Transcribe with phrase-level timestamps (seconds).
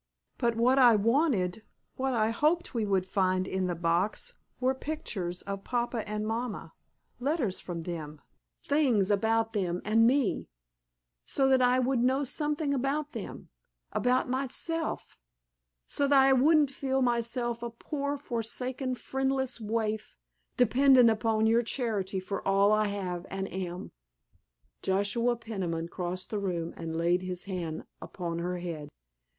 [0.39, 6.09] But what I wanted—what I hoped we would find in the box—were pictures of Papa
[6.09, 6.73] and Mama,
[7.19, 15.19] letters from them—things about them and me—so that I would know something about them—about myself,
[15.85, 20.17] so that I wouldn't feel myself a poor forsaken, friendless waif,
[20.57, 23.91] dependent upon your charity for all I have and am."
[24.81, 28.89] Joshua Peniman crossed the room and laid his hand upon her head.